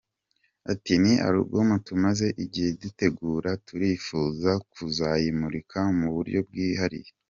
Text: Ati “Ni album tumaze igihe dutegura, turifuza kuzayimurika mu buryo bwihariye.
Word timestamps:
Ati 0.71 0.93
“Ni 1.01 1.13
album 1.27 1.69
tumaze 1.87 2.27
igihe 2.43 2.69
dutegura, 2.81 3.49
turifuza 3.67 4.51
kuzayimurika 4.71 5.79
mu 5.99 6.07
buryo 6.15 6.39
bwihariye. 6.47 7.09